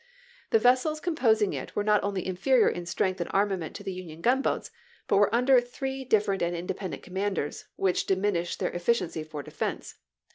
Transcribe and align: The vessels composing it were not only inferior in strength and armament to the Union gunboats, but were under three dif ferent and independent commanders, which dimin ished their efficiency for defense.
The 0.49 0.57
vessels 0.57 0.99
composing 0.99 1.53
it 1.53 1.75
were 1.75 1.83
not 1.83 2.03
only 2.03 2.25
inferior 2.25 2.67
in 2.67 2.87
strength 2.87 3.21
and 3.21 3.29
armament 3.31 3.75
to 3.75 3.83
the 3.83 3.93
Union 3.93 4.21
gunboats, 4.21 4.71
but 5.07 5.17
were 5.17 5.35
under 5.35 5.61
three 5.61 6.03
dif 6.03 6.25
ferent 6.25 6.41
and 6.41 6.55
independent 6.55 7.03
commanders, 7.03 7.65
which 7.75 8.07
dimin 8.07 8.33
ished 8.41 8.57
their 8.57 8.71
efficiency 8.71 9.23
for 9.23 9.43
defense. 9.43 9.97